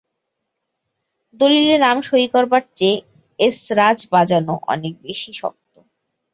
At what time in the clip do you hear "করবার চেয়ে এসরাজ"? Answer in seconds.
2.33-3.97